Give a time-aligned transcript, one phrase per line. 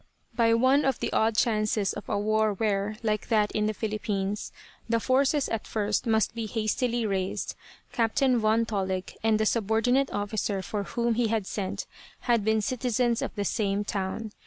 [0.35, 4.51] By one of the odd chances of a war where, like that in the Philippines,
[4.89, 7.53] the forces at first must be hastily raised,
[7.91, 11.85] Captain Von Tollig and the subordinate officer for whom he had sent,
[12.21, 14.31] had been citizens of the same town.